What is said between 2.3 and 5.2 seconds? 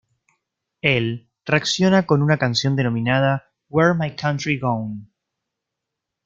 canción denominada, "Where My Country Gone?